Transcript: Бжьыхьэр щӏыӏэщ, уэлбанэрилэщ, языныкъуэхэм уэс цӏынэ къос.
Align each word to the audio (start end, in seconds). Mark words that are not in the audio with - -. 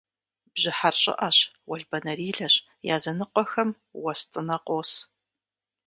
Бжьыхьэр 0.53 0.95
щӏыӏэщ, 1.01 1.37
уэлбанэрилэщ, 1.69 2.55
языныкъуэхэм 2.95 3.69
уэс 4.01 4.21
цӏынэ 4.31 4.57
къос. 4.65 4.91